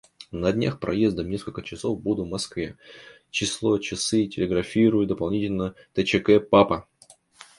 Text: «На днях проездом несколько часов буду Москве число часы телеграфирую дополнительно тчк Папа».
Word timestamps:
«На 0.31 0.51
днях 0.51 0.79
проездом 0.79 1.29
несколько 1.29 1.61
часов 1.61 2.01
буду 2.01 2.25
Москве 2.25 2.75
число 3.29 3.77
часы 3.77 4.25
телеграфирую 4.25 5.05
дополнительно 5.05 5.75
тчк 5.95 6.43
Папа». 6.49 6.87